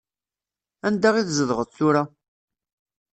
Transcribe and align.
Anda 0.87 1.09
i 1.17 1.23
tzedɣeḍ 1.27 1.69
tura? 1.77 2.03